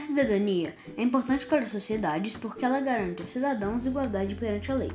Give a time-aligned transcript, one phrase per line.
[0.00, 4.92] cidadania é importante para as sociedades porque ela garante aos cidadãos igualdade perante a lei.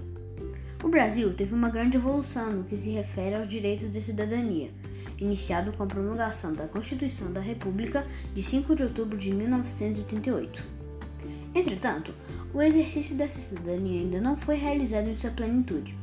[0.83, 4.71] O Brasil teve uma grande evolução no que se refere aos direitos de cidadania,
[5.19, 10.63] iniciado com a promulgação da Constituição da República de 5 de outubro de 1988.
[11.53, 12.13] Entretanto,
[12.53, 15.95] o exercício dessa cidadania ainda não foi realizado em sua plenitude.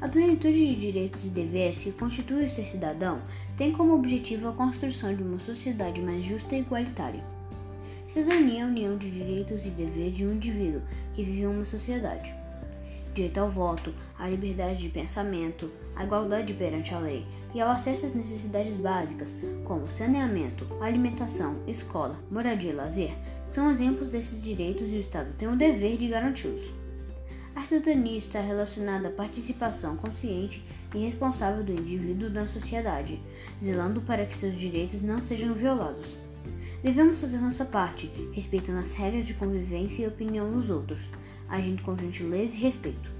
[0.00, 3.20] A plenitude de direitos e deveres que constitui o ser cidadão
[3.56, 7.37] tem como objetivo a construção de uma sociedade mais justa e igualitária.
[8.08, 10.80] Cidadania é a união de direitos e deveres de um indivíduo
[11.12, 12.34] que vive em uma sociedade.
[13.14, 18.06] Direito ao voto, à liberdade de pensamento, à igualdade perante a lei e ao acesso
[18.06, 23.14] às necessidades básicas, como saneamento, alimentação, escola, moradia e lazer,
[23.46, 26.64] são exemplos desses direitos e o Estado tem o dever de garanti-los.
[27.54, 30.64] A cidadania está relacionada à participação consciente
[30.94, 33.20] e responsável do indivíduo na sociedade,
[33.62, 36.16] zelando para que seus direitos não sejam violados.
[36.82, 41.00] Devemos fazer nossa parte, respeitando as regras de convivência e opinião dos outros,
[41.48, 43.10] agindo com gentileza e respeito.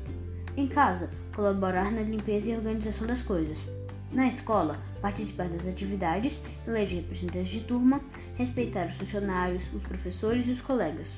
[0.56, 3.68] Em casa, colaborar na limpeza e organização das coisas.
[4.12, 8.00] Na escola, participar das atividades, eleger representantes de turma,
[8.36, 11.16] respeitar os funcionários, os professores e os colegas.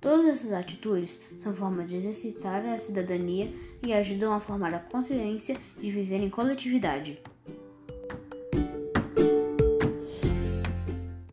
[0.00, 3.50] Todas essas atitudes são formas de exercitar a cidadania
[3.82, 7.18] e ajudam a formar a consciência de viver em coletividade.